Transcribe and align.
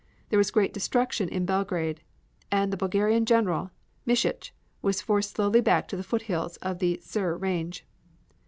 There 0.29 0.39
was 0.39 0.49
great 0.49 0.73
destruction 0.73 1.29
in 1.29 1.45
Belgrade 1.45 2.01
and 2.51 2.73
the 2.73 2.77
Bulgarian 2.77 3.23
General, 3.23 3.69
Mishitch, 4.03 4.49
was 4.81 4.99
forced 4.99 5.35
slowly 5.35 5.61
back 5.61 5.87
to 5.89 5.95
the 5.95 6.01
foothills 6.03 6.57
of 6.57 6.79
the 6.79 6.97
Tser 7.03 7.37
range. 7.37 7.85